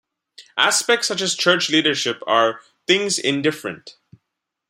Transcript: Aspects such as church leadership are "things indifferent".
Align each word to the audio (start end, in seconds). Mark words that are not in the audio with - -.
Aspects 0.57 1.09
such 1.09 1.21
as 1.21 1.35
church 1.35 1.69
leadership 1.69 2.23
are 2.25 2.61
"things 2.87 3.19
indifferent". 3.19 3.97